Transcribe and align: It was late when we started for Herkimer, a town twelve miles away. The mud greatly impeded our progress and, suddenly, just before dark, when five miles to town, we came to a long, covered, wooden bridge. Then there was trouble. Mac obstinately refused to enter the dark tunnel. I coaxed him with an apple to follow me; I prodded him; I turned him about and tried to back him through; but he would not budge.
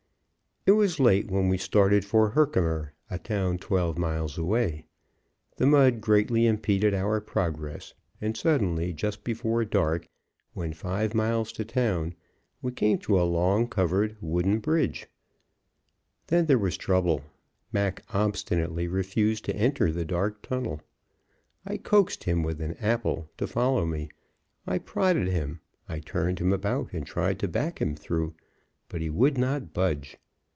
It 0.63 0.73
was 0.75 0.99
late 0.99 1.31
when 1.31 1.49
we 1.49 1.57
started 1.57 2.05
for 2.05 2.29
Herkimer, 2.29 2.93
a 3.09 3.17
town 3.17 3.57
twelve 3.57 3.97
miles 3.97 4.37
away. 4.37 4.85
The 5.57 5.65
mud 5.65 6.01
greatly 6.01 6.45
impeded 6.45 6.93
our 6.93 7.19
progress 7.19 7.95
and, 8.21 8.37
suddenly, 8.37 8.93
just 8.93 9.23
before 9.23 9.65
dark, 9.65 10.07
when 10.53 10.71
five 10.73 11.15
miles 11.15 11.51
to 11.53 11.65
town, 11.65 12.13
we 12.61 12.71
came 12.73 12.99
to 12.99 13.19
a 13.19 13.23
long, 13.23 13.67
covered, 13.67 14.17
wooden 14.21 14.59
bridge. 14.59 15.07
Then 16.27 16.45
there 16.45 16.59
was 16.59 16.77
trouble. 16.77 17.23
Mac 17.73 18.03
obstinately 18.13 18.87
refused 18.87 19.45
to 19.45 19.55
enter 19.55 19.91
the 19.91 20.05
dark 20.05 20.43
tunnel. 20.43 20.79
I 21.65 21.77
coaxed 21.77 22.25
him 22.25 22.43
with 22.43 22.61
an 22.61 22.75
apple 22.75 23.31
to 23.37 23.47
follow 23.47 23.83
me; 23.87 24.11
I 24.67 24.77
prodded 24.77 25.27
him; 25.27 25.59
I 25.89 26.01
turned 26.01 26.37
him 26.37 26.53
about 26.53 26.93
and 26.93 27.03
tried 27.03 27.39
to 27.39 27.47
back 27.47 27.81
him 27.81 27.95
through; 27.95 28.35
but 28.89 29.01
he 29.01 29.09
would 29.09 29.39
not 29.39 29.73
budge. 29.73 30.17